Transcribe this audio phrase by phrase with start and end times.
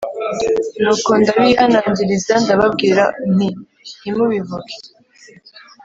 [0.81, 3.03] Nuko ndabihanangiriza ndababwira
[3.33, 3.49] nti
[4.01, 4.73] ntimubivuge